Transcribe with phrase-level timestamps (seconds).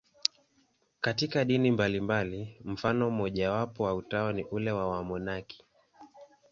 [1.01, 5.65] Katika dini mbalimbali, mfano mmojawapo wa utawa ni ule wa wamonaki.